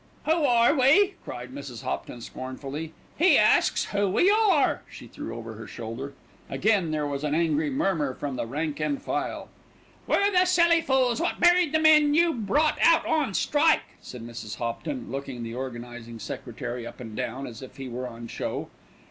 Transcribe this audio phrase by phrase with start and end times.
[0.25, 1.83] "Who are we?" cried Mrs.
[1.83, 2.91] Hopton scornfully.
[3.19, 6.15] "He asks who we are," she threw over her shoulder.
[6.49, 9.47] Again there was an angry murmur from the rank and file.
[10.07, 14.55] "We're the silly fools wot married the men you brought out on strike," said Mrs.
[14.55, 18.69] Hopton, looking the organising secretary up and down as if he were on show.